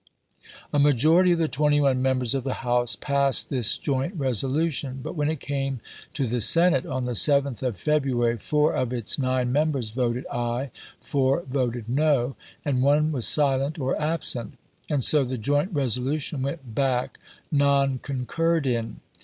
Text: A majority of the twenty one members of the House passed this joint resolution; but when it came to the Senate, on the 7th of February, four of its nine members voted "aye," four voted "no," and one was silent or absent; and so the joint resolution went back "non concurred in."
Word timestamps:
A 0.73 0.79
majority 0.79 1.31
of 1.33 1.37
the 1.37 1.47
twenty 1.47 1.79
one 1.79 2.01
members 2.01 2.33
of 2.33 2.43
the 2.43 2.55
House 2.65 2.95
passed 2.95 3.51
this 3.51 3.77
joint 3.77 4.15
resolution; 4.15 4.99
but 5.03 5.15
when 5.15 5.29
it 5.29 5.39
came 5.39 5.79
to 6.15 6.25
the 6.25 6.41
Senate, 6.41 6.87
on 6.87 7.03
the 7.03 7.11
7th 7.11 7.61
of 7.61 7.77
February, 7.77 8.39
four 8.39 8.73
of 8.73 8.91
its 8.91 9.19
nine 9.19 9.51
members 9.51 9.91
voted 9.91 10.25
"aye," 10.33 10.71
four 11.03 11.43
voted 11.43 11.87
"no," 11.87 12.35
and 12.65 12.81
one 12.81 13.11
was 13.11 13.27
silent 13.27 13.77
or 13.77 13.95
absent; 14.01 14.55
and 14.89 15.03
so 15.03 15.23
the 15.23 15.37
joint 15.37 15.69
resolution 15.71 16.41
went 16.41 16.73
back 16.73 17.19
"non 17.51 17.99
concurred 17.99 18.65
in." 18.65 19.01